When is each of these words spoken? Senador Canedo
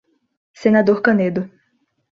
Senador 0.53 0.99
Canedo 1.03 1.47